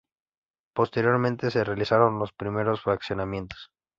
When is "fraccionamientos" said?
2.81-3.69